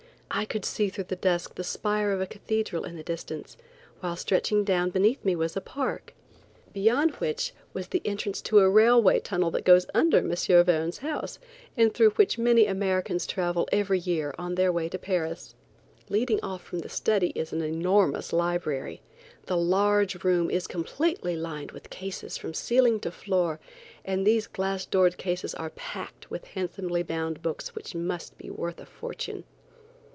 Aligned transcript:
I 0.33 0.45
could 0.45 0.63
see 0.63 0.87
through 0.87 1.03
the 1.09 1.17
dusk 1.17 1.55
the 1.55 1.63
spire 1.63 2.13
of 2.13 2.21
a 2.21 2.25
cathedral 2.25 2.85
in 2.85 2.95
the 2.95 3.03
distance, 3.03 3.57
while 3.99 4.15
stretching 4.15 4.63
down 4.63 4.89
beneath 4.89 5.25
me 5.25 5.35
was 5.35 5.57
a 5.57 5.61
park, 5.61 6.13
beyond 6.71 7.11
which 7.15 7.51
I 7.75 7.81
saw 7.81 7.87
the 7.91 8.01
entrance 8.05 8.41
to 8.43 8.59
a 8.59 8.69
railway 8.69 9.19
tunnel 9.19 9.51
that 9.51 9.65
goes 9.65 9.87
under 9.93 10.19
M. 10.19 10.31
Verne's 10.63 10.99
house, 10.99 11.37
and 11.75 11.93
through 11.93 12.11
which 12.11 12.37
many 12.37 12.65
Americans 12.65 13.27
travel 13.27 13.67
every 13.73 13.99
year, 13.99 14.33
on 14.37 14.55
their 14.55 14.71
way 14.71 14.87
to 14.87 14.97
Paris. 14.97 15.53
Leading 16.07 16.39
off 16.41 16.61
from 16.63 16.79
the 16.79 16.87
study, 16.89 17.31
is 17.35 17.51
an 17.51 17.61
enormous 17.61 18.31
library. 18.31 19.01
The 19.47 19.57
large 19.57 20.23
room 20.23 20.49
is 20.49 20.65
completely 20.65 21.35
lined 21.35 21.73
with 21.73 21.89
cases 21.89 22.37
from 22.37 22.53
ceiling 22.53 23.01
to 23.01 23.11
floor, 23.11 23.59
and 24.05 24.25
these 24.25 24.47
glass 24.47 24.85
doored 24.85 25.17
cases 25.17 25.53
are 25.55 25.71
packed 25.71 26.31
with 26.31 26.45
handsomely 26.45 27.03
bound 27.03 27.41
books 27.41 27.75
which 27.75 27.93
must 27.93 28.37
be 28.37 28.49
worth 28.49 28.79
a 28.79 28.85
fortune. 28.85 29.43